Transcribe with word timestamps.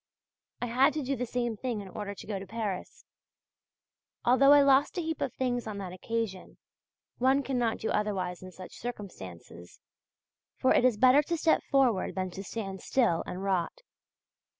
I 0.63 0.65
had 0.65 0.93
to 0.93 1.03
do 1.03 1.15
the 1.15 1.27
same 1.27 1.55
thing 1.55 1.79
in 1.79 1.87
order 1.87 2.15
to 2.15 2.25
go 2.25 2.39
to 2.39 2.47
Paris; 2.47 3.05
although 4.25 4.51
I 4.51 4.63
lost 4.63 4.97
a 4.97 5.01
heap 5.01 5.21
of 5.21 5.31
things 5.35 5.67
on 5.67 5.77
that 5.77 5.93
occasion, 5.93 6.57
one 7.19 7.43
cannot 7.43 7.77
do 7.77 7.91
otherwise 7.91 8.41
in 8.41 8.51
such 8.51 8.79
circumstances. 8.79 9.79
For 10.57 10.73
it 10.73 10.83
is 10.85 10.97
better 10.97 11.21
to 11.21 11.37
step 11.37 11.61
forward 11.69 12.15
than 12.15 12.31
to 12.31 12.43
stand 12.43 12.81
still 12.81 13.21
and 13.27 13.43
rot. 13.43 13.81